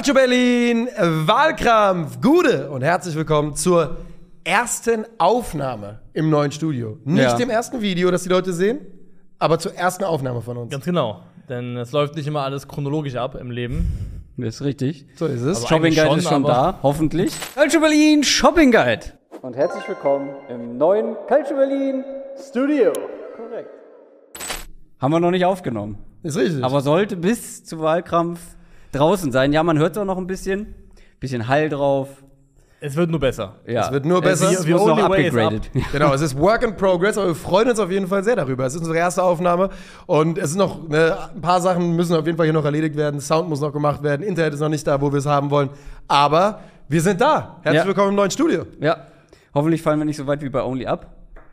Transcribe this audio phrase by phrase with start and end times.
[0.00, 3.98] Calcio Berlin, Wahlkampf, Gude und herzlich willkommen zur
[4.44, 6.96] ersten Aufnahme im neuen Studio.
[7.04, 7.36] Nicht Ja.
[7.36, 8.78] dem ersten Video, das die Leute sehen,
[9.38, 10.70] aber zur ersten Aufnahme von uns.
[10.72, 11.20] Ganz genau.
[11.50, 13.88] Denn es läuft nicht immer alles chronologisch ab im Leben.
[14.38, 15.04] Das ist richtig.
[15.16, 15.58] So ist es.
[15.58, 17.34] Aber Shopping eigentlich Guide schon, ist schon da, hoffentlich.
[17.54, 19.02] Culture Berlin Shopping Guide.
[19.42, 22.04] Und herzlich willkommen im neuen Culture Berlin
[22.48, 22.94] Studio.
[23.36, 23.68] Korrekt.
[24.98, 25.98] Haben wir noch nicht aufgenommen.
[26.22, 26.64] Ist richtig.
[26.64, 28.40] Aber sollte bis zu Wahlkampf
[28.92, 29.52] draußen sein.
[29.52, 30.74] Ja, man hört es auch noch ein bisschen.
[31.18, 32.08] Bisschen Hall drauf.
[32.82, 33.56] Es wird nur besser.
[33.66, 33.82] Ja.
[33.86, 34.50] Es wird nur besser.
[34.50, 35.70] Es The muss noch only way is abgegradet.
[35.92, 38.64] Genau, es ist Work in Progress, aber wir freuen uns auf jeden Fall sehr darüber.
[38.64, 39.68] Es ist unsere erste Aufnahme
[40.06, 42.96] und es ist noch ne, ein paar Sachen müssen auf jeden Fall hier noch erledigt
[42.96, 43.20] werden.
[43.20, 45.68] Sound muss noch gemacht werden, Internet ist noch nicht da, wo wir es haben wollen.
[46.08, 47.58] Aber wir sind da.
[47.62, 47.86] Herzlich Ja.
[47.86, 48.64] willkommen im neuen Studio.
[48.80, 49.06] Ja.
[49.52, 51.06] Hoffentlich fallen wir nicht so weit wie bei Only Up.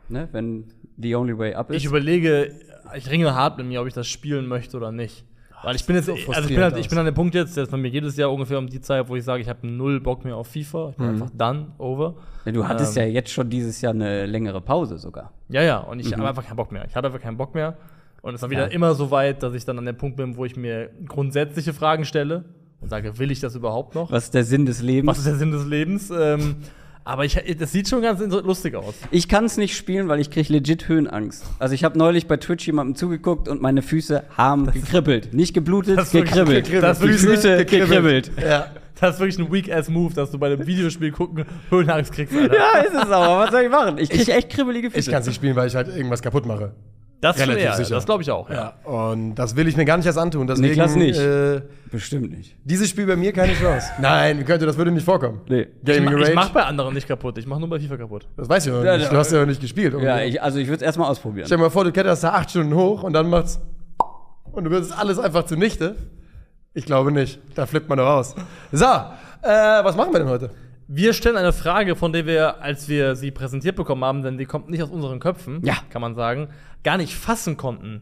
[0.08, 0.28] Ne?
[0.32, 0.64] Wenn
[0.96, 1.76] The Only Way Up ist.
[1.76, 2.52] Ich überlege,
[2.96, 5.24] ich ringe hart mit mir, ob ich das spielen möchte oder nicht.
[5.62, 7.56] Weil ich bin jetzt, so also ich bin, halt, ich bin an dem Punkt jetzt,
[7.56, 9.66] das ist bei mir jedes Jahr ungefähr um die Zeit, wo ich sage, ich habe
[9.66, 10.90] null Bock mehr auf FIFA.
[10.90, 12.14] Ich bin einfach done, over.
[12.44, 15.32] ja, du hattest Ähm, ja jetzt schon dieses Jahr eine längere Pause sogar.
[15.48, 16.84] Ja, ja, und ich habe einfach keinen Bock mehr.
[16.86, 17.76] Ich hatte einfach keinen Bock mehr.
[18.22, 18.72] Und es ist dann wieder Ja.
[18.72, 22.04] immer so weit, dass ich dann an dem Punkt bin, wo ich mir grundsätzliche Fragen
[22.04, 22.44] stelle
[22.80, 24.10] und sage, will ich das überhaupt noch?
[24.12, 25.10] Was ist der Sinn des Lebens?
[25.10, 26.10] Was ist der Sinn des Lebens?
[26.10, 26.56] ähm,
[27.08, 28.94] aber ich, das sieht schon ganz lustig aus.
[29.10, 31.42] Ich kann es nicht spielen, weil ich kriege legit Höhenangst.
[31.58, 35.32] Also ich habe neulich bei Twitch jemandem zugeguckt und meine Füße haben gekribbelt.
[35.32, 36.66] Nicht geblutet, Das gekribbelt.
[36.66, 36.82] gekribbelt.
[36.82, 38.30] Das ist Die wirklich Füße gekribbelt.
[38.40, 38.66] Ja.
[39.00, 42.54] Das ist wirklich ein Weak-Ass-Move, dass du bei einem Videospiel gucken Höhenangst kriegst, Alter.
[42.54, 43.38] Ja, ist es aber.
[43.38, 43.96] Was soll ich machen?
[43.98, 45.00] Ich kriege echt kribbelige Füße.
[45.00, 46.72] Ich kann es nicht spielen, weil ich halt irgendwas kaputt mache.
[47.20, 47.94] Das Relativ eher, sicher.
[47.96, 48.48] das glaube ich auch.
[48.48, 48.74] Ja.
[48.84, 48.88] Ja.
[48.90, 50.46] Und das will ich mir gar nicht erst antun.
[50.46, 51.18] Deswegen, Niklas nicht.
[51.18, 52.54] Äh, Bestimmt nicht.
[52.64, 53.88] dieses Spiel bei mir keine Chance.
[54.00, 55.40] Nein, könnte, das würde nicht vorkommen.
[55.48, 55.62] Nee.
[55.62, 57.96] Ich, Gaming mach, ich Rage, mach bei anderen nicht kaputt, ich mache nur bei FIFA
[57.96, 58.28] kaputt.
[58.36, 59.10] das weiß ich noch Ja, nicht.
[59.10, 59.94] Du hast ja noch nicht gespielt.
[60.00, 61.46] Ja, ich, also ich würde es erstmal ausprobieren.
[61.46, 63.58] Stell dir mal vor, du kletterst da acht Stunden hoch und dann macht's
[64.52, 65.96] und du wirst alles einfach zunichte.
[66.74, 67.40] Ich glaube nicht.
[67.56, 68.36] Da flippt man doch aus.
[68.70, 69.48] So, äh,
[69.82, 70.50] was machen wir denn heute?
[70.90, 74.46] Wir stellen eine Frage, von der wir, als wir sie präsentiert bekommen haben, denn die
[74.46, 75.74] kommt nicht aus unseren Köpfen, Ja.
[75.90, 76.48] kann man sagen,
[76.82, 78.00] gar nicht fassen konnten,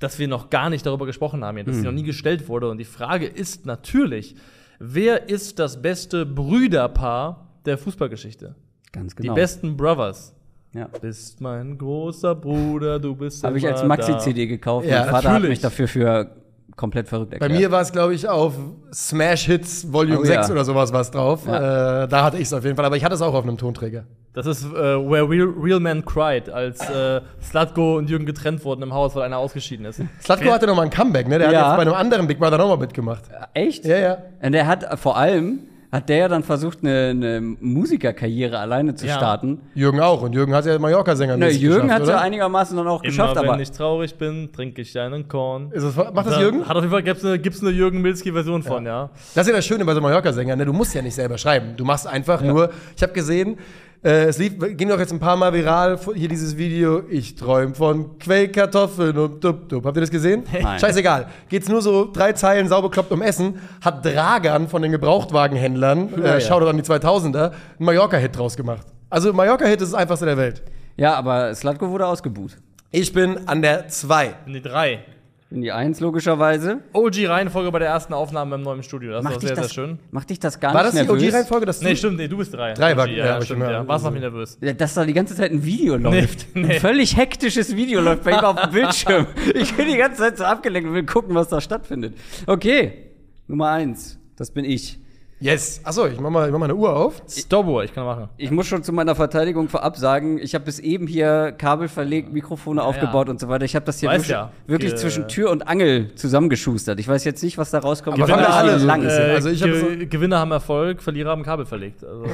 [0.00, 1.86] dass wir noch gar nicht darüber gesprochen haben, dass sie Mhm.
[1.86, 2.68] noch nie gestellt wurde.
[2.68, 4.36] Und die Frage ist natürlich,
[4.78, 8.54] wer ist das beste Brüderpaar der Fußballgeschichte?
[8.92, 9.34] Ganz Die genau.
[9.34, 10.34] besten Brothers.
[10.74, 10.88] Ja.
[11.00, 13.82] Bist mein großer Bruder, du bist Habe ich als.
[13.82, 14.86] Maxi-CD gekauft.
[14.86, 15.48] Ja, mein Vater hat natürlich.
[15.50, 16.36] mich dafür für
[16.76, 17.60] komplett verrückt Bei erklärt.
[17.60, 18.52] mir war es, glaube ich, auf
[18.92, 20.52] Smash Hits Volume Oh, 6 ja.
[20.52, 21.42] oder sowas was drauf.
[21.46, 22.04] Ja.
[22.04, 23.56] Äh, da hatte ich es auf jeden Fall, aber ich hatte es auch auf einem
[23.58, 24.04] Tonträger.
[24.34, 28.82] Das ist äh, Where Real, Real Man Cried, als äh, Slatko und Jürgen getrennt wurden
[28.82, 30.02] im Haus, weil einer ausgeschieden ist.
[30.22, 31.38] Slatko hatte noch mal ein Comeback, ne?
[31.38, 31.60] Der Ja.
[31.60, 33.22] hat jetzt bei einem anderen Big Brother nochmal mitgemacht.
[33.54, 33.86] Echt?
[33.86, 34.18] Ja, ja.
[34.42, 35.60] Und der hat vor allem,
[35.96, 39.16] hat der ja dann versucht, eine, eine Musikerkarriere alleine zu Ja.
[39.16, 39.60] starten.
[39.74, 40.22] Jürgen auch.
[40.22, 42.12] Und Jürgen hat ja Mallorca-Sänger Ne, Jürgen hat oder?
[42.12, 45.70] ja einigermaßen dann auch geschafft, Immer wenn aber ich traurig bin, trinke ich einen Korn.
[45.72, 46.66] Ist das, macht das Da Jürgen?
[46.68, 49.10] Hat auf jeden Fall gibt's eine, gibt's eine Jürgen Milski-Version von, ja.
[49.34, 50.66] Das ist ja das Schöne bei so Mallorca-Sängern, ne?
[50.66, 51.74] Du musst ja nicht selber schreiben.
[51.76, 52.70] Du machst einfach nur.
[52.96, 53.56] Ich habe gesehen,
[54.04, 57.74] äh, es lief, ging doch jetzt ein paar Mal viral, hier dieses Video, ich träume
[57.74, 59.84] von Quellkartoffeln und dup dup.
[59.84, 60.44] Habt ihr das gesehen?
[60.52, 60.78] Nein.
[60.80, 61.26] Scheißegal.
[61.48, 66.40] Geht's nur so drei Zeilen saubekloppt um Essen, hat Dragan von den Gebrauchtwagenhändlern, ja, äh,
[66.40, 68.86] schaut an die 2000er, einen Mallorca-Hit draus gemacht.
[69.10, 70.62] Also Mallorca-Hit ist das einfachste der Welt.
[70.96, 72.56] Ja, aber Slatko wurde ausgebuht.
[72.90, 74.34] Ich bin an der 2.
[74.46, 75.00] An die 3.
[75.48, 76.80] Bin die Eins logischerweise.
[76.92, 79.12] OG-Reihenfolge bei der ersten Aufnahme im neuen Studio.
[79.12, 79.98] Das war sehr, das, sehr schön.
[80.10, 81.08] Macht dich das gar war nicht nervös?
[81.08, 81.74] War das die OG-Reihenfolge?
[81.82, 82.74] Nee, stimmt, nee, du bist drei.
[82.74, 83.86] Drei OG, war ja, ja, stimmt, ja.
[83.86, 84.58] Warst noch nervös.
[84.60, 86.48] Ja, dass da die ganze Zeit ein Video läuft.
[86.54, 86.74] Nee, nee.
[86.74, 89.26] Ein völlig hektisches Video läuft bei ihm auf dem Bildschirm.
[89.54, 92.16] Ich bin die ganze Zeit so abgelenkt und will gucken, was da stattfindet.
[92.48, 93.10] Okay,
[93.46, 94.18] Nummer eins.
[94.34, 94.98] Das bin ich.
[95.38, 95.82] Yes.
[95.84, 97.20] Achso, ich mach mal, ich mach mal eine Uhr auf.
[97.28, 98.28] Stoppuhr, ich kann machen.
[98.38, 102.32] Ich muss schon zu meiner Verteidigung vorab sagen, ich habe bis eben hier Kabel verlegt,
[102.32, 103.66] Mikrofone aufgebaut und so weiter.
[103.66, 104.50] Ich habe das hier Weiß wirklich, ja.
[104.66, 106.98] wirklich Äh, zwischen Tür und Angel zusammengeschustert.
[107.00, 108.18] Ich weiß jetzt nicht, was da rauskommt.
[108.18, 111.42] Aber wie alle lang äh, Also ich hab Ge so- Gewinner haben Erfolg, Verlierer haben
[111.42, 112.02] Kabel verlegt.
[112.02, 112.24] Also,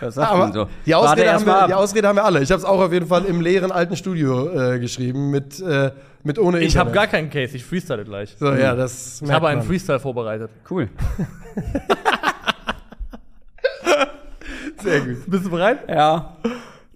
[0.00, 0.66] Das sagt man so.
[0.84, 2.42] die, Ausrede wir, die Ausrede haben wir alle.
[2.42, 5.92] Ich habe es auch auf jeden Fall im leeren alten Studio äh, geschrieben mit, äh,
[6.22, 7.10] mit ohne ich habe Internet.
[7.10, 8.36] gar keinen Case, ich freestyle gleich.
[8.38, 9.66] So, ja, das Ich habe einen man.
[9.66, 10.50] Freestyle vorbereitet.
[10.70, 10.88] Cool.
[14.82, 15.18] Sehr gut.
[15.26, 15.80] Bist du bereit?
[15.88, 16.36] Ja.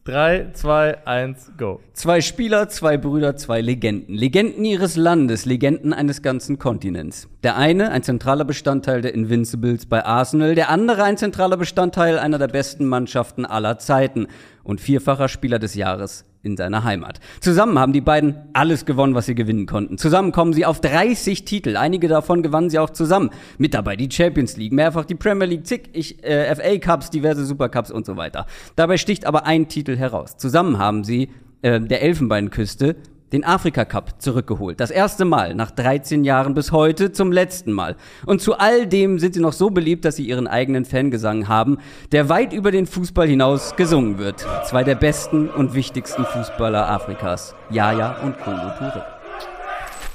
[0.05, 1.81] 3, 2, 1, go.
[1.95, 4.15] Zwei Spieler, zwei Brüder, zwei Legenden.
[4.15, 7.27] Legenden ihres Landes, Legenden eines ganzen Kontinents.
[7.43, 12.39] Der eine ein zentraler Bestandteil der Invincibles bei Arsenal, der andere ein zentraler Bestandteil einer
[12.39, 14.27] der besten Mannschaften aller Zeiten
[14.63, 17.21] und vierfacher Spieler des Jahres in seiner Heimat.
[17.41, 19.99] Zusammen haben die beiden alles gewonnen, was sie gewinnen konnten.
[19.99, 21.77] Zusammen kommen sie auf 30 Titel.
[21.77, 23.31] Einige davon gewannen sie auch zusammen.
[23.59, 27.45] Mit dabei die Champions League, mehrfach die Premier League, zig ich, äh, FA Cups, diverse
[27.45, 28.47] Supercups und so weiter.
[28.77, 30.37] Dabei sticht aber ein Titel heraus.
[30.37, 31.31] Zusammen haben sie
[31.63, 32.97] äh, der Elfenbeinküste
[33.33, 34.81] den Afrika Cup zurückgeholt.
[34.81, 37.97] Das erste Mal nach 13 Jahren bis heute zum letzten Mal.
[38.27, 41.79] Und zu all dem sind sie noch so beliebt, dass sie ihren eigenen Fangesang haben,
[42.13, 44.47] der weit über den Fußball hinaus gesungen wird.
[44.67, 49.03] Zwei der besten und wichtigsten Fußballer Afrikas, Yaya und Kolo Touré.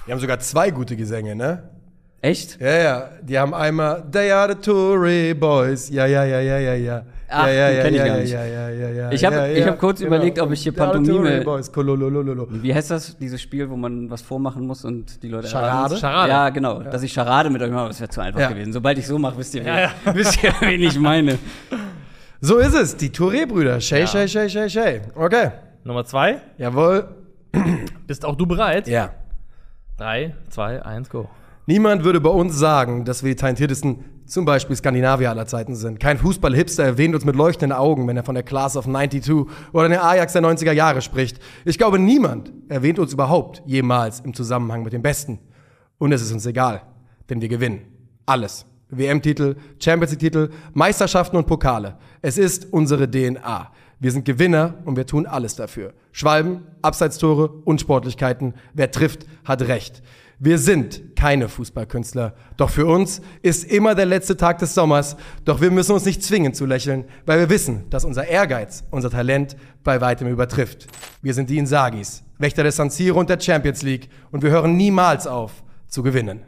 [0.08, 1.70] Die haben sogar zwei gute Gesänge, ne?
[2.22, 2.60] Echt?
[2.60, 3.10] Ja, ja.
[3.22, 5.90] Die haben einmal They are the Touré Boys.
[5.90, 7.04] Ja, ja, ja, ja, ja, ja.
[7.32, 8.32] Ach, ja, ja, den ja, kenn ich ja, gar nicht.
[8.32, 9.12] ja, ja, ja, ja.
[9.12, 9.68] Ich hab- ja, ich ja.
[9.68, 11.72] hab kurz überlegt, ob ich hier Pantomime- Boys.
[11.76, 15.96] Wie heißt das, dieses Spiel, wo man was vormachen muss und die Leute Charade?
[15.98, 16.30] Charade.
[16.30, 16.82] Ja, genau.
[16.82, 18.50] Dass ich Charade mit euch mache, das wäre zu einfach Ja.
[18.50, 18.74] gewesen.
[18.74, 21.38] Sobald ich so mache, wisst ihr, Ja, wen, wisst ihr, wen ich meine.
[22.42, 22.96] So ist es.
[22.98, 23.80] Die Touré-Brüder.
[23.80, 24.08] Shay, Ja.
[24.08, 25.02] Shay, Shay, Shay, Shay.
[25.16, 25.52] Okay.
[25.84, 26.42] Nummer zwei.
[26.58, 27.08] Jawohl.
[28.08, 28.88] Bist auch du bereit?
[28.88, 29.12] Ja.
[29.98, 31.30] Drei, zwei, eins, go.
[31.66, 33.98] Niemand würde bei uns sagen, dass wir die talentiertesten,
[34.30, 36.00] zum Beispiel Skandinavier aller Zeiten sind.
[36.00, 39.90] Kein Fußball-Hipster erwähnt uns mit leuchtenden Augen, wenn er von der Class of 92 oder
[39.90, 41.40] der Ajax der 90er Jahre spricht.
[41.66, 45.40] Ich glaube, niemand erwähnt uns überhaupt jemals im Zusammenhang mit den Besten.
[45.98, 46.84] Und es ist uns egal,
[47.30, 47.82] denn wir gewinnen.
[48.26, 48.66] Alles.
[48.92, 51.98] WM-Titel, Champions League-Titel, Meisterschaften und Pokale.
[52.22, 53.72] Es ist unsere DNA.
[54.00, 55.94] Wir sind Gewinner und wir tun alles dafür.
[56.12, 58.54] Schwalben, Abseitstore, Unsportlichkeiten.
[58.74, 60.02] Wer trifft, hat recht.
[60.42, 62.34] Wir sind keine Fußballkünstler.
[62.56, 65.18] Doch für uns ist immer der letzte Tag des Sommers.
[65.44, 69.10] Doch wir müssen uns nicht zwingen zu lächeln, weil wir wissen, dass unser Ehrgeiz unser
[69.10, 70.88] Talent bei weitem übertrifft.
[71.22, 74.10] Wir sind die Insagis, Wächter des San Siro und der Champions League.
[74.32, 76.40] Und wir hören niemals auf zu gewinnen.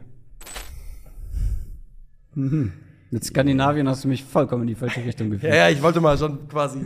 [2.34, 5.52] Mit Skandinavien hast du mich vollkommen in die falsche Richtung geführt.
[5.52, 6.78] Ja, ja, ich wollte mal schon quasi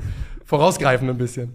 [0.45, 1.53] vorausgreifen ein bisschen.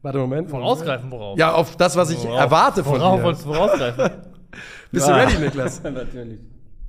[0.00, 0.48] Warte, Moment.
[0.48, 1.38] Vorausgreifen, worauf?
[1.38, 2.40] Ja, auf das, was ich Worauf?
[2.40, 3.24] erwarte von Worauf dir.
[3.24, 4.10] wolltest du vorausgreifen?
[4.92, 5.16] Bist Ja.
[5.26, 5.82] du ready, Niklas?
[5.82, 6.38] Natürlich.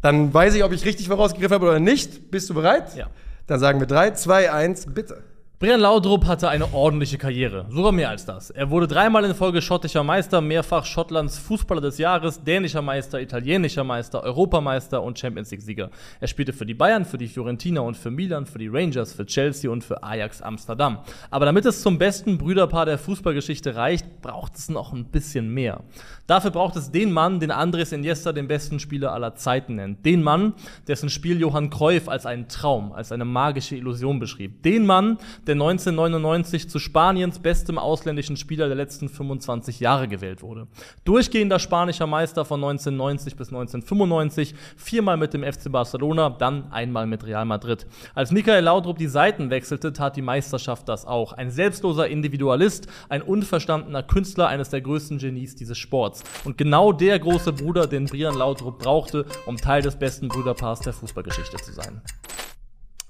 [0.02, 2.30] Dann weiß ich, ob ich richtig vorausgegriffen habe oder nicht.
[2.32, 2.96] Bist du bereit?
[2.96, 3.08] Ja.
[3.48, 5.24] Dann sagen wir 3, 2, 1, bitte.
[5.58, 8.50] Brian Laudrup hatte eine ordentliche Karriere, sogar mehr als das.
[8.50, 13.86] Er wurde dreimal in Folge schottischer Meister, mehrfach Schottlands Fußballer des Jahres, dänischer Meister, italienischer
[13.86, 15.92] Meister, Europameister und Champions League-Sieger.
[16.20, 19.26] Er spielte für die Bayern, für die Fiorentina und für Milan, für die Rangers, für
[19.26, 21.00] Chelsea und für Ajax Amsterdam.
[21.32, 25.86] Aber damit es zum besten Brüderpaar der Fußballgeschichte reicht, braucht es noch ein bisschen mehr.
[26.28, 30.06] Dafür braucht es den Mann, den Andres Iniesta den besten Spieler aller Zeiten nennt.
[30.06, 30.54] Den Mann,
[30.90, 34.62] dessen Spiel Johann Cruyff als einen Traum, als eine magische Illusion beschrieb.
[34.64, 40.68] Den Mann, der 1999 zu Spaniens bestem ausländischen Spieler der letzten 25 Jahre gewählt wurde.
[41.04, 47.26] Durchgehender spanischer Meister von 1990 bis 1995, viermal mit dem FC Barcelona, dann einmal mit
[47.26, 47.86] Real Madrid.
[48.14, 51.34] Als Michael Laudrup die Seiten wechselte, tat die Meisterschaft das auch.
[51.34, 56.24] Ein selbstloser Individualist, ein unverstandener Künstler, eines der größten Genies dieses Sports.
[56.44, 60.94] Und genau der große Bruder, den Brian Laudrup brauchte, um Teil des besten Brüderpaars der
[60.94, 62.02] Fußballgeschichte zu sein.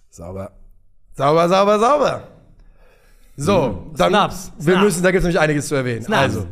[0.09, 0.64] Sauber.
[1.15, 2.23] Sauber, sauber, sauber.
[3.37, 4.09] So, dann.
[4.09, 4.83] Snaps, Wir Snaps.
[4.83, 6.03] müssen, da gibt es nämlich einiges zu erwähnen.
[6.03, 6.21] Snaps.
[6.21, 6.45] Also,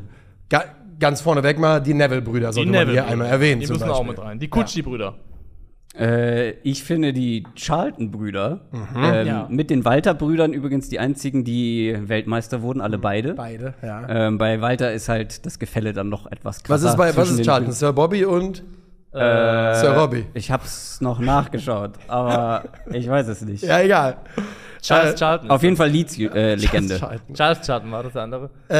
[0.49, 0.63] ga,
[0.99, 3.61] ganz vorneweg mal die Neville-Brüder sollte man hier einmal erwähnen.
[3.61, 4.09] Die zum müssen auch Beispiel.
[4.11, 4.39] mit rein.
[4.39, 5.15] Die Kutschi-Brüder.
[5.97, 8.61] Äh, ich finde die Charlton-Brüder,
[8.95, 9.47] ähm, Ja.
[9.49, 13.35] mit den Walter-Brüdern übrigens die einzigen, die Weltmeister wurden, alle beide.
[13.35, 14.07] Beide, ja.
[14.09, 16.89] Ähm, bei Walter ist halt das Gefälle dann noch etwas was krasser.
[16.89, 17.71] ist bei, was ist Charlton?
[17.73, 18.63] Sir Bobby und
[19.13, 20.25] Äh, Sir Robbie.
[20.33, 23.63] Ich hab's noch nachgeschaut, aber ich weiß es nicht.
[23.63, 24.17] Ja, egal.
[24.81, 25.49] Charles Äh, Charlton.
[25.51, 26.97] Auf jeden Fall Leeds-Legende.
[26.99, 27.33] Charlton.
[27.35, 28.49] Charles Charlton war das der andere.
[28.67, 28.75] Äh,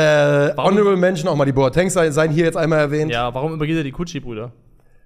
[0.58, 3.12] Warum- Honorable Mention auch mal die Boatengs seien seien hier jetzt einmal erwähnt.
[3.12, 4.52] Ja, warum übergeht er die Kutschi-Brüder?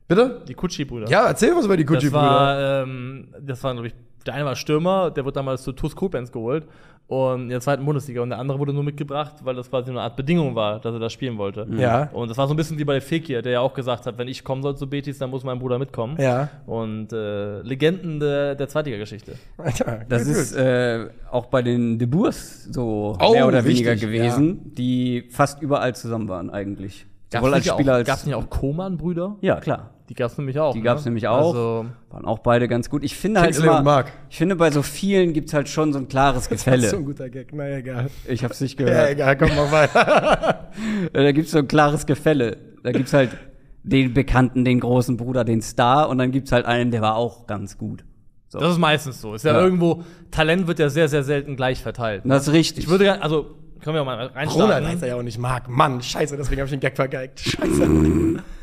[0.08, 0.42] Bitte?
[0.48, 1.08] Die Kutschi-Brüder.
[1.10, 2.22] Ja, erzähl was über die Das Gucci-Brüder.
[2.24, 5.96] war, ähm, das war, glaube ich, der eine war Stürmer, der wurde damals zu TuS
[5.96, 6.66] Koblenz geholt
[7.08, 10.02] und in der zweiten Bundesliga und der andere wurde nur mitgebracht, weil das quasi eine
[10.02, 11.66] Art Bedingung war, dass er da spielen wollte.
[11.78, 12.10] Ja.
[12.12, 14.28] Und das war so ein bisschen wie bei Fekir, der ja auch gesagt hat, wenn
[14.28, 16.18] ich kommen soll zu Betis, dann muss mein Bruder mitkommen.
[16.20, 16.50] Ja.
[16.66, 19.36] Und äh, Legenden der, der Zweitliga-Geschichte.
[19.58, 20.62] Ja, Das gut, ist gut.
[20.64, 25.62] äh, auch bei den De Boers so Oh, mehr oder weniger wichtig, gewesen, die fast
[25.62, 27.06] überall zusammen waren eigentlich.
[27.32, 29.38] Sowohl als nicht Spieler auch, als gab's nicht auch Koman-Brüder?
[29.42, 29.92] Ja, klar.
[30.10, 30.74] Die gab es nämlich auch.
[30.74, 31.10] Die gab's ne?
[31.10, 31.48] nämlich auch.
[31.48, 33.04] Also, Waren auch beide ganz gut.
[33.04, 34.12] Ich finde halt Kingsley immer, und Mark.
[34.30, 36.80] ich finde bei so vielen gibt's halt schon so ein klares Das ist so ein
[36.82, 37.04] Gefälle.
[37.04, 37.50] guter Gag.
[37.54, 38.10] Na egal.
[38.28, 39.10] Ich hab's nicht Ja, gehört.
[39.12, 40.72] egal, komm mal weiter.
[41.14, 42.58] Da gibt's so ein klares Gefälle.
[42.84, 43.32] Da gibt's halt
[43.84, 47.48] den Bekannten, den großen Bruder, den Star und dann gibt's halt einen, der war auch
[47.48, 48.04] ganz gut.
[48.50, 48.60] So.
[48.60, 49.34] das ist meistens so.
[49.34, 49.60] Ist ja, Ja.
[49.62, 52.22] irgendwo, Talent wird ja sehr, sehr selten gleich verteilt.
[52.26, 52.86] das ist richtig.
[52.86, 54.88] Ich würde gerne, also, können wir mal Ronald reinstarten.
[54.88, 55.68] heißt er ja auch nicht Mark.
[55.68, 57.40] Mann, scheiße, deswegen habe ich den Gag vergeigt.
[57.42, 57.90] Scheiße.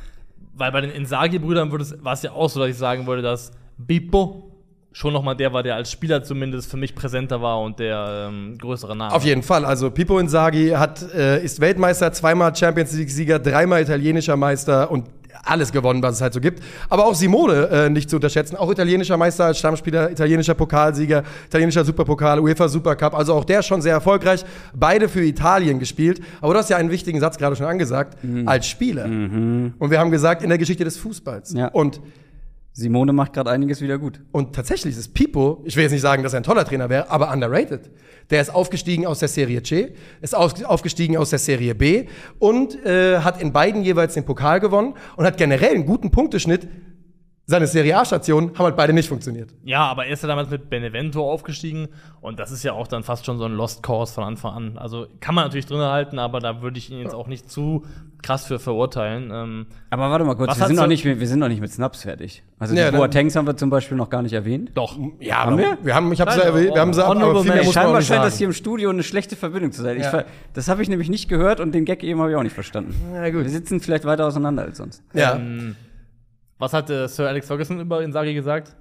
[0.56, 4.50] Weil bei den Insagi-Brüdern war es ja auch so, dass ich sagen würde, dass Bippo
[4.92, 8.28] schon noch mal der war, der als Spieler zumindest für mich präsenter war und der
[8.28, 9.12] ähm, größere Name.
[9.12, 9.64] Auf jeden Fall.
[9.64, 15.06] Also Pippo Inzaghi hat, äh, ist Weltmeister, zweimal Champions League-Sieger, dreimal italienischer Meister und
[15.42, 16.62] alles gewonnen, was es halt so gibt.
[16.88, 21.84] Aber auch Simone äh, nicht zu unterschätzen, auch italienischer Meister als Stammspieler, italienischer Pokalsieger, italienischer
[21.84, 24.44] Superpokal, UEFA Supercup, also auch der schon sehr erfolgreich.
[24.74, 26.20] Beide für Italien gespielt.
[26.40, 29.04] Aber du hast ja einen wichtigen Satz gerade schon angesagt, als Spieler.
[29.04, 31.52] Und wir haben gesagt, in der Geschichte des Fußballs.
[31.52, 31.68] Ja.
[31.68, 32.00] Und
[32.76, 34.20] Simone macht gerade einiges wieder gut.
[34.32, 37.08] und tatsächlich ist Pipo, ich will jetzt nicht sagen, dass er ein toller Trainer wäre,
[37.08, 37.88] aber underrated.
[38.30, 42.06] Der ist aufgestiegen aus der Serie C, ist aufgestiegen aus der Serie B
[42.40, 46.66] und äh, hat in beiden jeweils den Pokal gewonnen und hat generell einen guten Punkteschnitt.
[47.46, 49.50] Seine Serie A-Stationen haben halt beide nicht funktioniert.
[49.64, 51.88] Ja, aber er ist ja damals mit Benevento aufgestiegen
[52.22, 54.78] und das ist ja auch dann fast schon so ein Lost Cause von Anfang an.
[54.78, 57.84] Also kann man natürlich drin halten, aber da würde ich ihn jetzt auch nicht zu
[58.22, 59.30] krass für verurteilen.
[59.30, 62.00] Ähm, Aber warte mal kurz, wir sind, noch nicht, wir sind noch nicht mit Snaps
[62.04, 62.42] fertig.
[62.58, 64.70] Also Ja, die Boatengs haben wir zum Beispiel noch gar nicht erwähnt.
[64.74, 64.98] doch.
[65.20, 65.76] Ja, Haben wir?
[65.82, 67.68] wir haben, ich habe sie Nein, erwähnt, wir haben sie aber Honorable viel mehr muss
[67.76, 69.98] auch Scheinbar scheint das hier im Studio eine schlechte Verbindung zu sein.
[69.98, 70.08] Ich Ja.
[70.10, 70.24] ver
[70.54, 72.94] das habe ich nämlich nicht gehört und den Gag eben habe ich auch nicht verstanden.
[73.12, 73.42] Ja, gut.
[73.42, 75.02] Wir sitzen vielleicht weiter auseinander als sonst.
[75.12, 75.76] Ja, Ähm,
[76.64, 78.74] was hat äh, Sir Alex Ferguson über Inzaghi gesagt?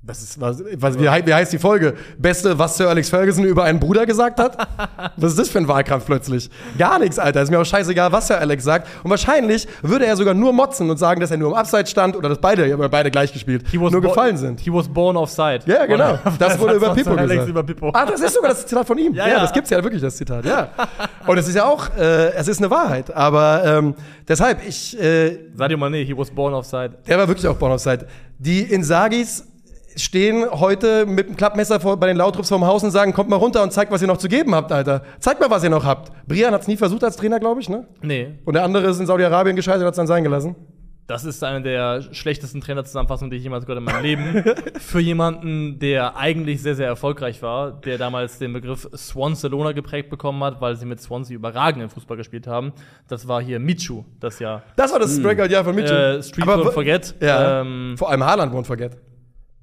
[0.00, 1.94] Das ist, was, was, wie, wie heißt die Folge?
[2.18, 4.56] Beste, was Sir Alex Ferguson über einen Bruder gesagt hat?
[5.16, 6.48] was ist das für ein Wahlkampf plötzlich?
[6.78, 7.42] Gar nichts, Alter.
[7.42, 8.86] Ist mir auch scheißegal, was Sir Alex sagt.
[9.02, 12.16] Und wahrscheinlich würde er sogar nur motzen und sagen, dass er nur im Abseits stand
[12.16, 14.60] oder dass beide, aber beide gleich gespielt, nur gefallen sind.
[14.60, 15.60] He was born offside.
[15.66, 16.12] Ja, genau.
[16.12, 17.48] Oder- Das wurde über Pippo gesagt.
[17.48, 17.90] über Pippo.
[17.92, 19.12] Ah, das ist sogar das Zitat von ihm.
[19.14, 19.40] Ja, Ja, ja.
[19.40, 20.68] das gibt's ja wirklich, das Zitat, ja.
[21.26, 23.12] Und es ist ja auch, äh, es ist eine Wahrheit.
[23.14, 23.94] Aber ähm,
[24.28, 26.92] deshalb, ich, äh, Sadio Mané, he was born offside.
[27.06, 28.06] der war wirklich auch born offside.
[28.38, 29.44] Die Insagis
[29.98, 33.36] stehen heute mit dem Klappmesser vor, bei den Lautrups vorm Haus und sagen, kommt mal
[33.36, 35.02] runter und zeigt, was ihr noch zu geben habt, Alter.
[35.20, 36.12] Zeigt mal, was ihr noch habt.
[36.26, 37.86] Brian hat's nie versucht als Trainer, glaube ich, ne?
[38.02, 40.54] Nee, Und der andere ist in Saudi-Arabien gescheitert, hat's dann sein gelassen.
[41.06, 44.44] das ist eine der schlechtesten Trainerzusammenfassungen, die ich jemals gehört habe in meinem Leben.
[44.78, 50.44] Für jemanden, der eigentlich sehr, sehr erfolgreich war, der damals den Begriff Swansalona geprägt bekommen
[50.44, 52.72] hat, weil sie mit Swansea überragend im Fußball gespielt haben.
[53.08, 56.18] Das war hier Michu, das ja Das war das Strikeout-Jahr von Mitchell.
[56.18, 57.14] äh, Street Won't Forget.
[57.22, 57.62] Ja.
[57.62, 58.98] Ähm, Vor allem Haaland won't forget.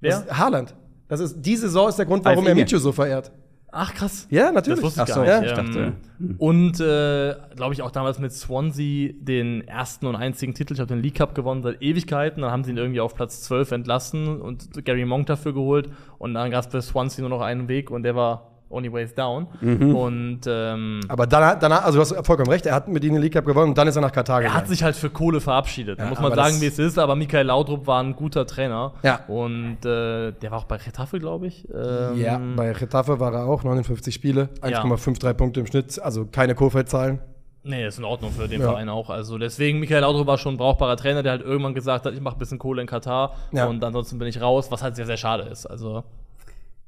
[0.05, 0.11] Wer?
[0.11, 0.75] Das ist Haaland.
[1.07, 2.55] Das ist, die Saison ist der Grund, warum er.
[2.55, 3.31] Mitchell so verehrt.
[3.77, 4.25] Ach, krass.
[4.29, 4.79] Ja, natürlich.
[4.79, 5.51] Das wusste ich Ach gar so, nicht.
[5.51, 10.53] ich dachte, Ähm, und äh, glaube ich auch damals mit Swansea den ersten und einzigen
[10.53, 13.15] Titel, ich habe den League Cup gewonnen seit Ewigkeiten, dann haben sie ihn irgendwie auf
[13.15, 17.29] Platz 12 entlassen und Gary Monk dafür geholt und dann gab es für Swansea nur
[17.29, 19.47] noch einen Weg und der war Only Ways Down.
[19.61, 19.95] Mhm.
[19.95, 23.21] Und ähm, Aber danach, danach, also du hast vollkommen recht, er hat mit ihnen den
[23.23, 24.57] League Cup gewonnen und dann ist er nach Katar er gegangen.
[24.57, 25.97] hat sich halt für Kohle verabschiedet.
[25.99, 28.93] Da Ja, muss man sagen, wie es ist, aber Michael Laudrup war ein guter Trainer.
[29.03, 29.21] Ja.
[29.27, 31.67] Und äh, der war auch bei Retafe, glaube ich.
[31.73, 36.55] Ähm, ja, bei Getafe war er auch 59 Spiele, 1,53 Punkte im Schnitt, also keine
[36.55, 37.19] Kofeld-Zahlen.
[37.67, 38.67] Nee, ist in Ordnung für den Ja.
[38.69, 39.09] Verein auch.
[39.09, 42.21] Also deswegen, Michael Laudrup war schon ein brauchbarer Trainer, der halt irgendwann gesagt hat, ich
[42.21, 43.65] mache ein bisschen Kohle in Katar Ja.
[43.65, 45.65] und ansonsten bin ich raus, was halt sehr, sehr schade ist.
[45.65, 46.03] Also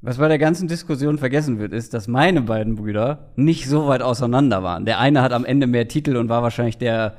[0.08, 4.02] Was bei der ganzen Diskussion vergessen wird, ist, dass meine beiden Brüder nicht so weit
[4.02, 4.86] auseinander waren.
[4.86, 7.16] Der eine hat am Ende mehr Titel und war wahrscheinlich der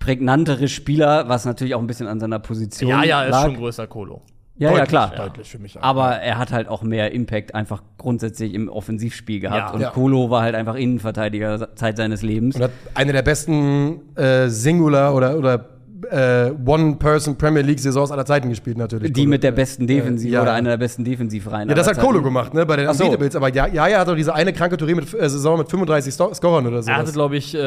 [0.00, 3.44] prägnantere Spieler, was natürlich auch ein bisschen an seiner Position ja, ja, ist lag.
[3.44, 4.22] schon größer Kolo.
[4.56, 5.12] Ja, ja, Deutlich, klar.
[5.16, 5.84] Deutlich für mich auch.
[5.84, 9.68] Aber er hat halt auch mehr Impact einfach grundsätzlich im Offensivspiel gehabt.
[9.70, 9.74] Ja.
[9.74, 9.90] und Ja.
[9.90, 12.56] Kolo war halt einfach Innenverteidiger Zeit seines Lebens.
[12.56, 15.58] Und hat eine der besten äh, Singular- oder, oder
[16.10, 19.12] äh, One-Person-Premier League-Saisons aller Zeiten gespielt, natürlich.
[19.12, 19.30] Die Kolo.
[19.30, 20.42] mit der besten Defensive Äh, ja.
[20.42, 21.68] oder einer der besten Defensivreihen.
[21.68, 23.04] Ja, das hat Kolo gemacht, ne, bei den so.
[23.04, 23.36] Unbeatables.
[23.36, 26.12] Aber ja, ja, er hat doch diese eine kranke Tournee mit, äh, Saison mit 35
[26.12, 26.90] Sto Scorern oder so.
[26.90, 27.58] Er hatte, glaube ich, äh,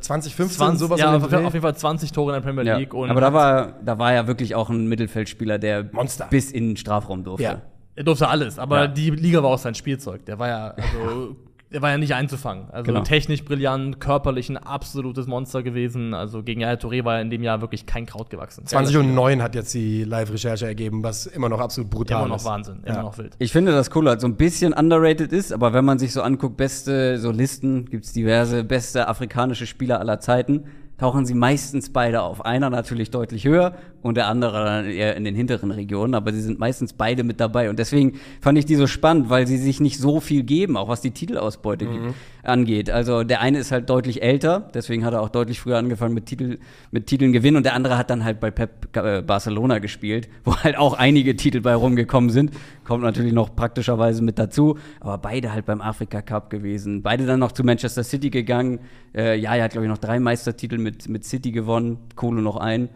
[0.00, 2.76] 2015, 20, sowas ja, auf jeden Fall 20 Tore in der Premier Ja.
[2.78, 2.94] League.
[2.94, 6.26] Und Aber da war, da war ja wirklich auch ein Mittelfeldspieler, der Monster.
[6.30, 7.42] bis in den Strafraum durfte.
[7.42, 7.60] Ja.
[7.94, 8.86] er durfte alles, aber Ja.
[8.86, 10.24] die Liga war auch sein Spielzeug.
[10.26, 11.36] Der war ja, also,
[11.70, 12.70] der war ja nicht einzufangen.
[12.70, 13.02] Also Genau.
[13.02, 16.14] technisch brillant, körperlich ein absolutes Monster gewesen.
[16.14, 18.64] Also gegen Yaya Touré war er in dem Jahr wirklich kein Kraut gewachsen.
[18.66, 22.44] 2009 hat jetzt die Live-Recherche ergeben, was immer noch absolut brutal Immer noch ist.
[22.46, 23.02] Wahnsinn, immer Ja.
[23.02, 23.34] noch wild.
[23.38, 26.22] Ich finde, dass Kolo halt so ein bisschen underrated ist, aber wenn man sich so
[26.22, 30.64] anguckt, beste so Listen, gibt's diverse beste afrikanische Spieler aller Zeiten,
[30.96, 32.44] tauchen sie meistens beide auf.
[32.44, 36.40] Einer natürlich deutlich höher und der andere dann eher in den hinteren Regionen, aber sie
[36.40, 37.68] sind meistens beide mit dabei.
[37.68, 40.88] Und deswegen fand ich die so spannend, weil sie sich nicht so viel geben, auch
[40.88, 42.14] was die Titelausbeute gibt,
[42.44, 42.90] angeht.
[42.90, 46.26] Also der eine ist halt deutlich älter, deswegen hat er auch deutlich früher angefangen mit,
[46.26, 46.58] Titel,
[46.90, 50.56] mit Titeln gewinnen und der andere hat dann halt bei Pep äh, Barcelona gespielt, wo
[50.56, 52.52] halt auch einige Titel bei rumgekommen sind.
[52.84, 57.02] Kommt natürlich noch praktischerweise mit dazu, aber beide halt beim Afrika Cup gewesen.
[57.02, 58.80] Beide dann noch zu Manchester City gegangen.
[59.14, 62.56] Äh, ja, er hat, glaube ich, noch drei Meistertitel mit, mit City gewonnen, Kolo noch
[62.56, 62.88] ein.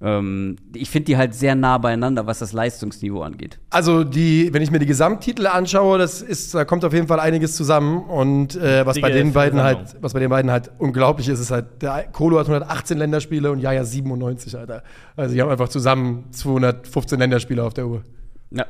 [0.00, 3.58] Ähm, ich finde die halt sehr nah beieinander, was das Leistungsniveau angeht.
[3.70, 7.18] Also die, wenn ich mir die Gesamttitel anschaue, das ist, da kommt auf jeden Fall
[7.18, 8.04] einiges zusammen.
[8.04, 11.50] Und äh, was bei den beiden halt, was bei den beiden halt unglaublich ist, ist
[11.50, 14.82] halt, der Kolo hat 118 Länderspiele und Jaja 97, Alter.
[15.16, 18.02] Also die haben einfach zusammen 215 Länderspiele auf der Uhr.
[18.50, 18.66] Ja.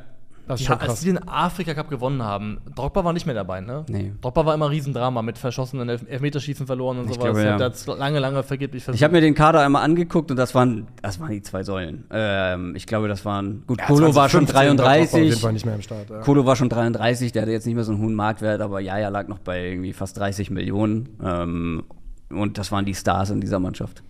[0.48, 3.84] Das Die, als die den Afrika Cup gewonnen haben, Drogba war nicht mehr dabei, ne?
[3.88, 4.12] Nee.
[4.20, 7.32] Drogba war immer Riesendrama mit verschossenen Elf Elfmeterschießen verloren und Ich sowas.
[7.32, 7.58] glaube, ja.
[7.58, 8.96] Hat's lange, lange vergeblich versucht.
[8.98, 12.04] Ich habe mir den Kader einmal angeguckt und das waren, das waren die zwei Säulen.
[12.10, 13.64] Ähm, ich glaube, das waren.
[13.66, 15.40] Gut, Ja, Kolo war schon 2015 war Drogba Auf jeden 33.
[15.40, 16.10] Fall nicht mehr am Start.
[16.10, 16.20] Ja.
[16.20, 19.08] Kolo war schon 33, der hatte jetzt nicht mehr so einen hohen Marktwert, aber Jaja
[19.08, 21.08] lag noch bei irgendwie fast 30 Millionen.
[21.24, 21.82] Ähm,
[22.30, 24.02] und das waren die Stars in dieser Mannschaft.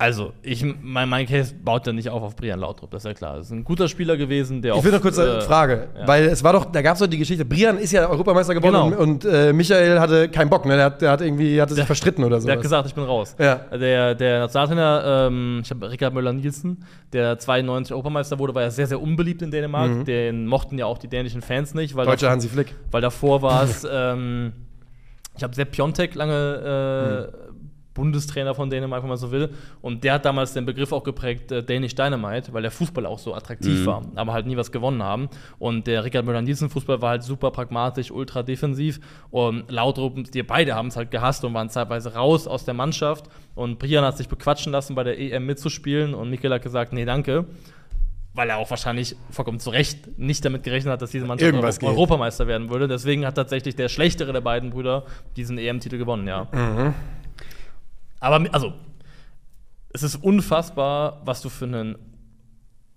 [0.00, 3.12] Also, ich, mein, mein Case baut ja nicht auf auf Brian Lautrup, das ist ja
[3.12, 3.36] klar.
[3.36, 6.08] Das ist ein guter Spieler gewesen, der Ich will noch kurz eine äh, Frage, ja.
[6.08, 8.72] weil es war doch, da gab es doch die Geschichte, Brian ist ja Europameister geworden
[8.72, 8.86] Genau.
[8.86, 10.74] und, und äh, Michael hatte keinen Bock, ne?
[10.76, 12.46] Der hat, der hat irgendwie, hatte sich Der- verstritten oder so.
[12.46, 13.36] Der hat gesagt, ich bin raus.
[13.38, 13.56] Ja.
[13.56, 18.86] Der, der Nationaltrainer, ähm, ich habe Rikard Müller-Nielsen, der 92 Europameister wurde, war ja sehr,
[18.86, 20.06] sehr unbeliebt in Dänemark.
[20.06, 22.74] Den mochten ja auch die dänischen Fans nicht, weil, Deutscher davor, Hansi Flick.
[22.90, 24.52] weil davor war es, ähm,
[25.36, 27.49] ich habe Sepp Piontek lange äh,
[27.94, 29.50] Bundestrainer von Dänemark, wenn man so will.
[29.82, 33.18] Und der hat damals den Begriff auch geprägt, äh, Danish Dynamite, weil der Fußball auch
[33.18, 35.28] so attraktiv war, aber halt nie was gewonnen haben.
[35.58, 39.00] Und der Rikard Müller-Nielsen-Fußball war halt super pragmatisch, ultra defensiv.
[39.30, 43.28] Und Lautrup, die beide haben es halt gehasst und waren zeitweise raus aus der Mannschaft.
[43.54, 46.14] Und Brian hat sich bequatschen lassen, bei der EM mitzuspielen.
[46.14, 47.46] Und Mikel hat gesagt, nee, danke.
[48.32, 51.96] Weil er auch wahrscheinlich vollkommen zu Recht nicht damit gerechnet hat, dass diese Mannschaft Euro.
[51.96, 52.86] Europameister werden würde.
[52.86, 55.04] Deswegen hat tatsächlich der schlechtere der beiden Brüder
[55.36, 56.46] diesen EM-Titel gewonnen, ja.
[58.20, 58.74] Aber also,
[59.92, 61.96] es ist unfassbar, was du für einen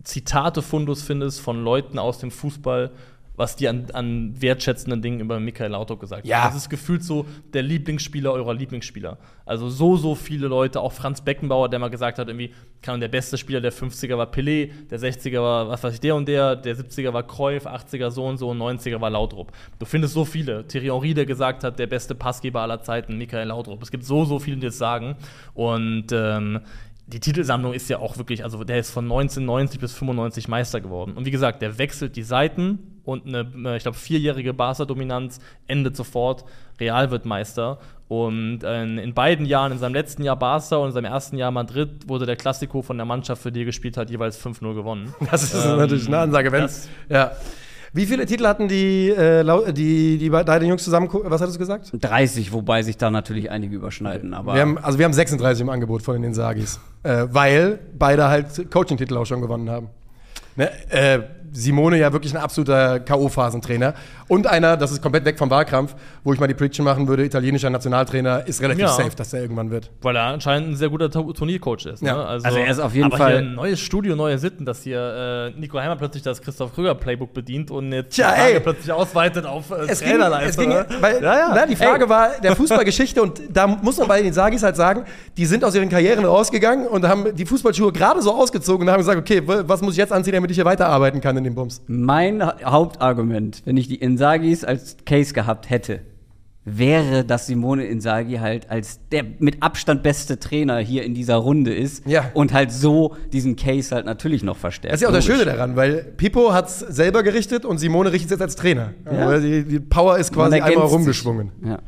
[0.03, 2.91] Zitate-Fundus findest von Leuten aus dem Fußball,
[3.35, 6.43] was die an, an wertschätzenden Dingen über Michael Lautrup gesagt Ja.
[6.43, 6.53] haben.
[6.53, 9.17] Das ist gefühlt so der Lieblingsspieler eurer Lieblingsspieler.
[9.45, 13.07] Also so, so viele Leute, auch Franz Beckenbauer, der mal gesagt hat, irgendwie, kann der
[13.07, 16.55] beste Spieler der 50er war Pelé, der 60er war, was weiß ich, der und der,
[16.55, 19.51] der 70er war Cruyff, 80er so und so und 90er war Lautrup.
[19.79, 20.67] Du findest so viele.
[20.67, 23.81] Thierry Henry, der gesagt hat, der beste Passgeber aller Zeiten, Michael Lautrup.
[23.81, 25.15] Es gibt so, so viele, die das sagen.
[25.53, 26.59] Und ähm,
[27.05, 31.13] die Titelsammlung ist ja auch wirklich, also der ist von 1990 bis 95 Meister geworden.
[31.15, 35.95] Und wie gesagt, der wechselt die Seiten und eine, äh, ich glaube, vierjährige Barca-Dominanz endet
[35.97, 36.45] sofort.
[36.79, 37.79] Real wird Meister.
[38.07, 41.51] Und äh, in beiden Jahren, in seinem letzten Jahr Barca und in seinem ersten Jahr
[41.51, 45.13] Madrid, wurde der Klassiko von der Mannschaft, für die er gespielt hat, jeweils 5-0 gewonnen.
[45.29, 46.61] Das ist Ähm, natürlich eine Ansage, wenn.
[46.61, 47.31] das- Ja.
[47.95, 51.09] Wie viele Titel hatten die, äh, die, die beiden Jungs zusammen?
[51.11, 51.91] Was hattest du gesagt?
[51.93, 54.33] 30, wobei sich da natürlich einige überschneiden.
[54.33, 58.29] Aber Wir haben, also wir haben 36 im Angebot von den Sagis, äh, weil beide
[58.29, 59.89] halt Coaching-Titel auch schon gewonnen haben.
[60.55, 60.71] Ne?
[60.89, 61.19] Äh,
[61.53, 63.93] Simone ja wirklich ein absoluter K.O.-Phasentrainer.
[64.27, 67.23] Und einer, das ist komplett weg vom Wahlkampf, wo ich mal die Prediction machen würde,
[67.25, 68.87] italienischer Nationaltrainer, ist relativ Ja.
[68.89, 69.91] safe, dass er irgendwann wird.
[70.01, 72.01] Weil er anscheinend ein sehr guter Tu- Turniercoach ist.
[72.01, 72.09] Ne?
[72.09, 72.23] Ja.
[72.23, 75.51] Also er ist auf jeden aber Fall- Hier ein neues Studio, neue Sitten, dass hier
[75.55, 78.59] äh, Nico Heimer plötzlich das Christoph Kröger Playbook bedient und jetzt Tja, die Frage ey.
[78.59, 80.85] plötzlich ausweitet auf äh, Es ging, es ging, ne?
[80.99, 81.51] weil, ja, ja.
[81.53, 85.03] Na, die Frage war der Fußballgeschichte und da muss man bei den Sagis halt sagen,
[85.37, 88.99] die sind aus ihren Karrieren rausgegangen und haben die Fußballschuhe gerade so ausgezogen und haben
[88.99, 91.81] gesagt, okay, was muss ich jetzt anziehen, damit ich hier weiterarbeiten kann in dem Bums?
[91.87, 95.99] mein Ha- Hauptargument, wenn ich die Insagis als Case gehabt hätte,
[96.65, 101.73] wäre, dass Simone Insagi halt als der mit Abstand beste Trainer hier in dieser Runde
[101.73, 102.31] ist Ja.
[102.33, 104.93] und halt so diesen Case halt natürlich noch verstärkt.
[104.93, 105.43] Das ist ja auch das Logisch.
[105.43, 108.93] Schöne daran, weil Pippo hat es selber gerichtet und Simone richtet es jetzt als Trainer.
[109.05, 109.39] Ja.
[109.39, 111.51] Die, die Power ist quasi einmal rumgeschwungen.
[111.65, 111.79] Ja.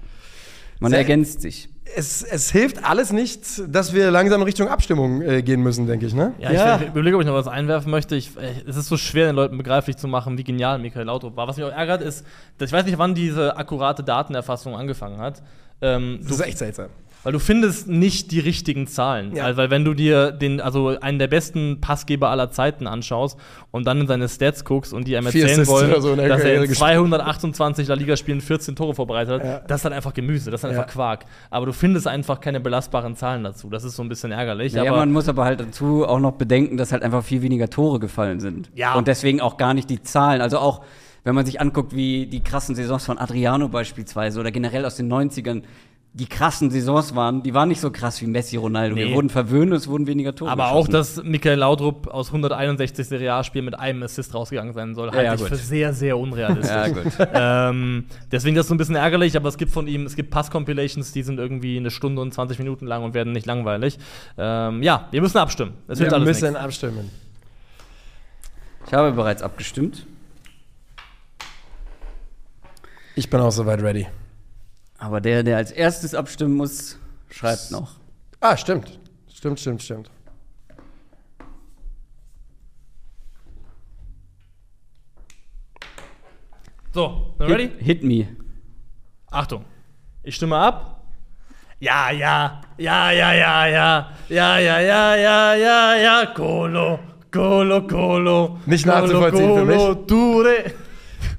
[0.82, 1.70] Man Sehr- ergänzt sich.
[1.96, 6.08] Es, es hilft alles nicht, dass wir langsam in Richtung Abstimmung äh, gehen müssen, denke
[6.08, 6.34] ich, ne?
[6.40, 6.76] Ja, Ja.
[6.82, 8.16] ich, überlege, ob ich noch was einwerfen möchte.
[8.16, 11.36] Ich, äh, es ist so schwer, den Leuten begreiflich zu machen, wie genial Michael Lautrup
[11.38, 11.48] war.
[11.48, 12.26] Was mich auch ärgert, ist,
[12.58, 15.44] dass ich weiß nicht, wann diese akkurate Datenerfassung angefangen hat.
[15.82, 16.88] Ähm, Das ist echt seltsam.
[17.26, 19.36] Weil du findest nicht die richtigen Zahlen.
[19.36, 19.46] Ja.
[19.46, 23.38] Also, weil wenn du dir den, also einen der besten Passgeber aller Zeiten anschaust
[23.72, 26.42] und dann in seine Stats guckst und die einem Vier erzählen Assists wollen, so dass
[26.44, 26.78] er in gespielt.
[26.78, 29.60] 228 La Liga-Spielen 14 Tore vorbereitet hat, Ja.
[29.68, 30.80] das ist halt einfach Gemüse, das ist halt Ja.
[30.82, 31.26] einfach Quark.
[31.50, 33.70] Aber du findest einfach keine belastbaren Zahlen dazu.
[33.70, 34.74] Das ist so ein bisschen ärgerlich.
[34.74, 37.70] Ja, aber man muss aber halt dazu auch noch bedenken, dass halt einfach viel weniger
[37.70, 38.70] Tore gefallen sind.
[38.76, 38.94] Ja.
[38.94, 40.42] Und deswegen auch gar nicht die Zahlen.
[40.42, 40.84] Also auch,
[41.24, 45.08] wenn man sich anguckt, wie die krassen Saisons von Adriano beispielsweise oder generell aus den
[45.12, 45.64] 90ern,
[46.18, 48.96] die krassen Saisons waren, die waren nicht so krass wie Messi, Ronaldo.
[48.96, 49.08] Nee.
[49.10, 53.34] Wir wurden verwöhnt es wurden weniger Tore aber auch, dass Michael Laudrup aus 161 Serie
[53.34, 55.50] A-Spielen mit einem Assist rausgegangen sein soll, Ja, halte ja, ich gut.
[55.50, 56.70] für sehr, sehr unrealistisch.
[56.70, 57.12] Ja, gut.
[57.34, 60.30] ähm, deswegen das ist so ein bisschen ärgerlich, aber es gibt von ihm, es gibt
[60.32, 64.00] Pass-Compilations, die sind irgendwie eine Stunde und 20 Minuten lang und werden nicht langweilig.
[64.38, 65.74] Ähm, ja, wir müssen abstimmen.
[65.90, 66.60] Es wird Wir alles müssen nichts.
[66.64, 67.12] abstimmen.
[68.88, 70.06] Ich habe bereits abgestimmt.
[73.18, 74.08] Ich bin auch soweit ready.
[75.06, 76.98] Aber der, der als erstes abstimmen muss,
[77.30, 78.00] schreibt noch.
[78.40, 79.00] Ah, stimmt.
[79.32, 80.10] Stimmt, stimmt, stimmt.
[86.92, 87.68] So, na ready?
[87.78, 88.36] Hit, hit me.
[89.30, 89.64] Achtung.
[90.24, 91.04] Ich stimme ab.
[91.80, 96.98] Ja, ja, ja, ja, ja, ja, ja, ja, ja, ja, ja, ja, Colo,
[97.32, 98.60] Colo, Colo.
[98.66, 100.08] Nicht nachzuvollziehen für mich.
[100.08, 100.85] Dure.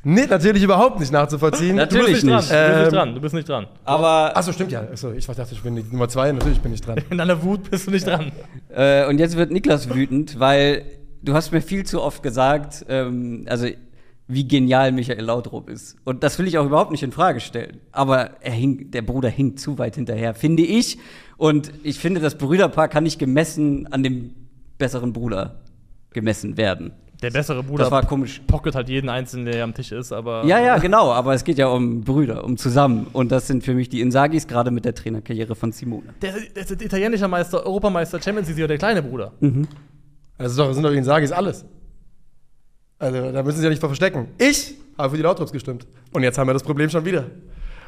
[0.05, 1.77] Nee, natürlich überhaupt nicht nachzuvollziehen.
[1.77, 2.51] Du bist Natürlich nicht, nicht.
[2.51, 2.55] dran.
[2.55, 3.15] Du bist Ähm, nicht dran.
[3.15, 3.67] Du bist nicht dran.
[3.85, 4.81] Aber Achso, stimmt ja.
[4.83, 6.31] Achso, ich dachte, ich bin die Nummer zwei.
[6.33, 6.99] Natürlich bin ich dran.
[7.11, 8.33] In deiner Wut bist du nicht dran.
[8.69, 10.85] Äh, und jetzt wird Niklas wütend, weil
[11.23, 13.67] du hast mir viel zu oft gesagt, ähm, also
[14.29, 15.97] wie genial Michael Laudrup ist.
[16.05, 17.79] Und das will ich auch überhaupt nicht in Frage stellen.
[17.93, 20.99] Aber er hing, der Bruder hinkt zu weit hinterher, finde ich.
[21.37, 24.35] Und ich finde, das Brüderpaar kann nicht gemessen an dem
[24.79, 25.61] besseren Bruder
[26.11, 26.93] gemessen werden.
[27.33, 28.41] Der bessere Bruder Das war komisch.
[28.47, 30.45] pocket halt jeden Einzelnen, der am Tisch ist, aber.
[30.45, 33.07] Ja, ja, genau, aber es geht ja um Brüder, um zusammen.
[33.13, 36.15] Und das sind für mich die Insagis, gerade mit der Trainerkarriere von Simone.
[36.23, 39.33] Der, der ist italienischer Meister, Europameister, Champions League, der kleine Bruder.
[40.39, 41.65] Das ist doch, sind doch sage ich alles.
[42.99, 44.29] Also, da müssen Sie ja nicht vor verstecken.
[44.39, 45.87] Ich habe für die Lautrups gestimmt.
[46.13, 47.27] Und jetzt haben wir das Problem schon wieder.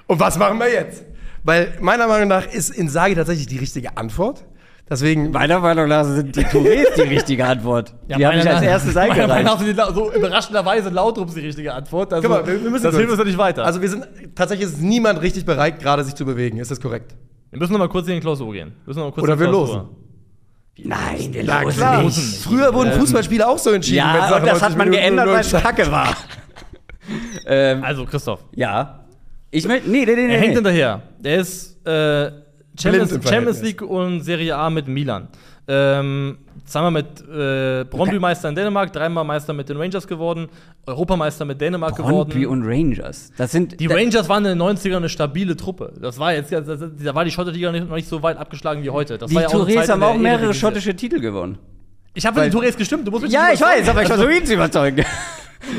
[0.07, 1.05] Und was machen wir jetzt?
[1.45, 4.45] Weil meiner Meinung nach ist Insagi tatsächlich die richtige Antwort.
[4.91, 5.31] Deswegen.
[5.31, 7.93] Meiner Meinung nach sind die Tourés die richtige Antwort.
[8.09, 9.45] die habe meiner ich als Meinung- erstes Meiner Meinung eingereicht.
[9.47, 12.13] nach sind die so überraschenderweise Lautrups die richtige Antwort.
[12.13, 13.65] Also, Guck mal, wir, wir müssen das hilft uns ja nicht weiter.
[13.65, 16.59] Also wir sind tatsächlich ist niemand richtig bereit, gerade sich zu bewegen.
[16.59, 17.15] Ist das korrekt?
[17.51, 18.69] wir müssen noch mal kurz in die Klausur gehen.
[18.85, 19.83] Wir müssen noch mal kurz Oder in die wir losen.
[20.85, 22.03] Nein, wir Na losen klar.
[22.05, 22.19] nicht.
[22.43, 23.97] Früher wurden Fußballspiele auch so entschieden.
[23.99, 25.53] Ja, und das 90 hat man Minuten geändert, 0-0 weil es.
[25.53, 26.17] Kacke war.
[27.47, 29.05] ähm, Also, Christoph, ja.
[29.51, 29.89] Ich möchte.
[29.91, 30.39] Nee, nee, nee, er nee.
[30.39, 31.03] hängt hinterher.
[31.23, 32.31] Er ist äh,
[32.81, 33.63] Champions, Champions.
[33.63, 35.29] League und Serie A mit Milan.
[35.71, 40.49] Ähm, zweimal mit äh, Brøndby-Meister in Dänemark, dreimal Meister mit den Rangers geworden,
[40.87, 42.63] Europameister mit Dänemark Brøndby geworden.
[42.63, 43.31] und Rangers.
[43.37, 43.79] Das sind.
[43.79, 45.93] Die Rangers waren in den 90ern eine stabile Truppe.
[46.01, 48.83] Das war jetzt, das, das, da war die Schotterliga nicht, noch nicht so weit abgeschlagen
[48.83, 49.19] wie heute.
[49.19, 51.59] Das Die ja Tourés haben auch mehrere schottische Titel gewonnen.
[52.15, 54.33] Ich habe für die Tourés gestimmt, du musst mich Ja, ich weiß, aber ich versuche
[54.33, 55.05] ihn zu überzeugen.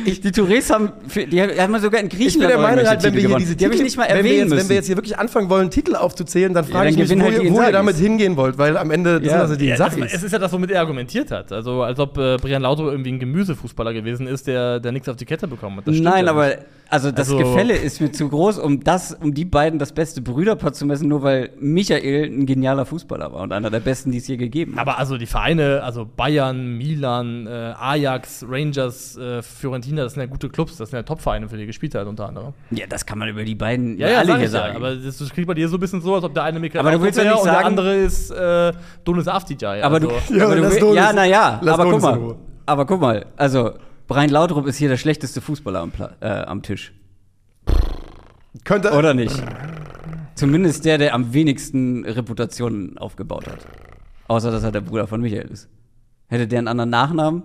[0.05, 3.13] Die Tourés haben, für, die haben sogar in Ich bin Griechenland der Meinung, halt, wenn
[3.13, 3.43] wir hier gewonnen.
[3.43, 4.59] diese die habe ich Titel- nicht mal wenn wir, erwähnen jetzt, müssen.
[4.61, 7.23] wenn wir jetzt hier wirklich anfangen wollen, Titel aufzuzählen, dann frage dann ich mich, wo,
[7.23, 9.29] halt die ihr, wo ihr damit hingehen wollt, weil am Ende Ja.
[9.31, 10.13] sind das ja die Ja, Insagis.
[10.13, 11.51] es ist ja das, womit er argumentiert hat.
[11.51, 15.15] Also, als ob äh, Brian Lautro irgendwie ein Gemüsefußballer gewesen ist, der, der nichts auf
[15.15, 15.87] die Kette bekommen hat.
[15.87, 16.55] Nein, ja aber
[16.91, 20.21] also das Also- Gefälle ist mir zu groß, um das, um die beiden das beste
[20.21, 24.17] Brüderpaar zu messen, nur weil Michael ein genialer Fußballer war und einer der besten, die
[24.17, 24.81] es je gegeben hat.
[24.81, 30.27] Aber also die Vereine, also Bayern, Milan, äh, Ajax, Rangers, äh, Fiorentina, das sind ja
[30.27, 32.53] gute Clubs, das sind ja Top-Vereine, für die gespielt hat unter anderem.
[32.71, 34.75] Ja, das kann man über die beiden Ja, ja, alle sag hier ich ja, sagen.
[34.75, 36.79] aber das, das klingt bei dir so ein bisschen so, als ob der eine Michael
[36.81, 39.99] Aber du willst ja wäre nicht und sagen- der andere ist äh, Donis aber also,
[40.07, 42.35] du, Ja, aber du lass will- Donis- ja, naja, lass aber guck Donis in mal,
[42.65, 43.71] aber guck mal, also
[44.07, 46.93] Brian Laudrup ist hier der schlechteste Fußballer am, Pla äh, am Tisch,
[48.63, 49.41] Könnte, oder nicht?
[50.35, 53.59] Zumindest der, der am wenigsten Reputationen aufgebaut hat.
[54.27, 55.69] Außer, dass er der Bruder von Michael ist.
[56.27, 57.43] Hätte der einen anderen Nachnamen,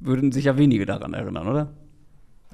[0.00, 1.68] würden sich ja wenige daran erinnern, oder?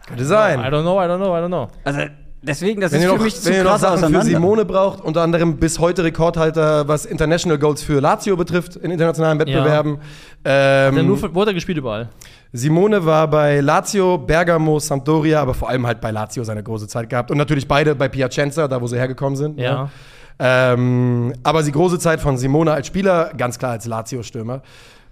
[0.07, 0.61] könnte sein.
[0.61, 1.68] I don't know, I don't know, I don't know.
[1.85, 2.00] Also,
[2.42, 4.22] deswegen, das Wenn ist für noch, mich zu wenn ihr noch Sachen für.
[4.22, 9.38] Simone braucht, unter anderem bis heute Rekordhalter, was International Goals für Lazio betrifft in internationalen
[9.38, 9.98] Wettbewerben.
[10.44, 12.09] Ähm, Der nur für, wo hat er gespielt überall?
[12.52, 17.09] Simone war bei Lazio, Bergamo, Sampdoria, aber vor allem halt bei Lazio seine große Zeit
[17.09, 17.31] gehabt.
[17.31, 19.59] Und natürlich beide bei Piacenza, da wo sie hergekommen sind.
[19.59, 19.85] Ja.
[19.85, 19.90] ne?
[20.38, 24.62] Ähm, aber die große Zeit von Simone als Spieler, ganz klar als Lazio-Stürmer,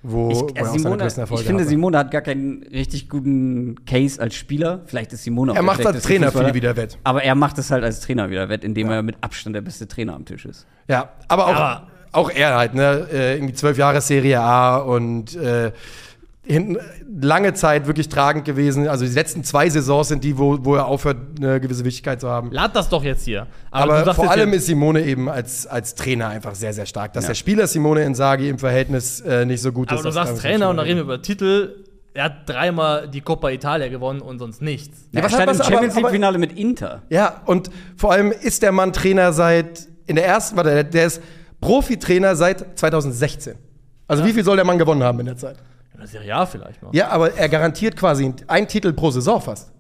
[0.03, 1.13] wo, Ich, wo äh, er auch seine Simone, ich
[1.47, 1.69] finde, hatte.
[1.69, 4.81] Simone hat gar keinen richtig guten Case als Spieler.
[4.87, 6.49] Vielleicht ist Simone auch Er macht als schlechteste Trainer Fußballer.
[6.49, 6.99] viel wieder wett.
[7.05, 9.87] Aber er macht es halt als Trainer wieder wett, indem er mit Abstand der beste
[9.89, 10.67] Trainer am Tisch ist.
[10.89, 13.07] Ja, aber auch, Aber- auch er halt, ne?
[13.13, 15.71] Äh, irgendwie zwölf Jahre Serie A und äh,
[16.51, 16.79] hinten
[17.21, 18.89] lange Zeit wirklich tragend gewesen.
[18.89, 22.29] Also die letzten zwei Saisons sind die, wo, wo er aufhört, eine gewisse Wichtigkeit zu
[22.29, 22.51] haben.
[22.53, 23.47] Lad das doch jetzt hier.
[23.71, 27.13] Aber, du sagst vor allem ist Simone eben als, als Trainer einfach sehr, sehr stark.
[27.13, 27.29] Dass Ja.
[27.29, 30.05] der Spieler Simone Inzaghi im Verhältnis äh, nicht so gut Aber ist.
[30.05, 31.75] du das sagst Trainer und dann reden wir über Titel.
[32.13, 34.99] Er hat dreimal die Coppa Italia gewonnen und sonst nichts.
[35.13, 37.03] Ja, was er stand hat- im aber- Champions aber- League-Finale mit Inter.
[37.09, 41.07] Ja, und vor allem ist der Mann Trainer seit, in der ersten, warte, der- der
[41.07, 41.23] ist
[41.61, 43.55] Profitrainer seit 2016.
[44.09, 45.57] Also wie viel soll der Mann gewonnen haben in der Zeit?
[46.01, 46.95] In der Serie A vielleicht noch.
[46.95, 49.71] Ja, aber er garantiert quasi einen Titel pro Saison fast.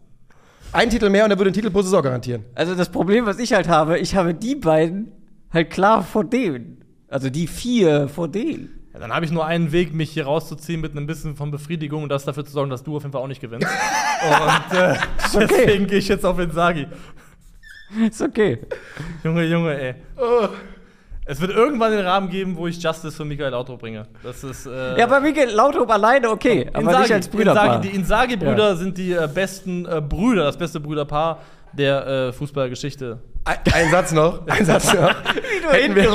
[0.70, 2.44] Ein Titel mehr und er würde einen Titel pro Saison garantieren.
[2.54, 5.12] Also das Problem, was ich halt habe, ich habe die beiden
[5.50, 6.84] halt klar vor denen.
[7.08, 8.68] Also die vier vor denen.
[8.92, 12.02] Ja, dann habe ich nur einen Weg, mich hier rauszuziehen mit einem bisschen von Befriedigung
[12.02, 13.66] und das dafür zu sorgen, dass du auf jeden Fall auch nicht gewinnst.
[14.70, 14.96] und äh,
[15.34, 16.86] deswegen gehe ich jetzt auf Insagi.
[18.06, 18.58] Ist okay.
[19.24, 19.94] Junge, Junge, ey.
[21.30, 24.02] Es wird irgendwann den Rahmen geben, wo ich Justice für Michael Auto bringe.
[24.24, 24.66] Das ist.
[24.66, 27.64] Äh, Ja, bei Michael Laudrup alleine okay, aber Inzaghi, nicht als Brüderpaar.
[27.76, 31.38] Inzaghi, die Inzaghi-Brüder sind die äh, besten äh, Brüder, das beste Brüderpaar
[31.72, 33.20] der äh, Fußballgeschichte.
[33.44, 35.08] Ein, ein Satz noch, ein Satz noch.
[35.24, 36.10] Wie du Hätten hinten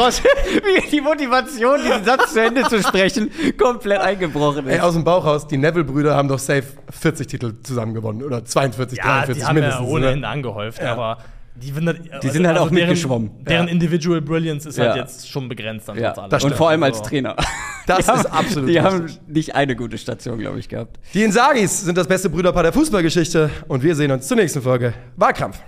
[0.65, 4.83] wie die Motivation, diesen Satz zu Ende zu sprechen, komplett eingebrochen Ey, ist.
[4.83, 9.03] aus dem Bauchhaus, die Neville-Brüder haben doch safe 40 Titel zusammen gewonnen oder 42, Ja,
[9.23, 9.87] 43 die haben ja mindestens.
[9.89, 10.11] ohne ne?
[10.11, 10.91] Ende angehäuft, Ja.
[10.91, 11.17] aber
[11.55, 13.31] Die, sind halt, Die sind halt auch deren, mitgeschwommen.
[13.45, 13.71] Deren Ja.
[13.73, 15.01] Individual Brilliance ist halt Ja.
[15.01, 17.35] jetzt schon begrenzt an Ja, das und vor allem als Also, Trainer.
[17.87, 20.97] Das die ist haben, absolut Die haben nicht eine gute Station, glaube ich, gehabt.
[21.13, 24.93] Die Insagis sind das beste Brüderpaar der Fußballgeschichte und wir sehen uns zur nächsten Folge.
[25.17, 25.59] Wahlkampf.